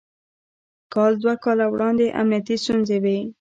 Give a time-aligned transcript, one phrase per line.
[0.93, 3.17] کال دوه کاله وړاندې امنيتي ستونزې وې.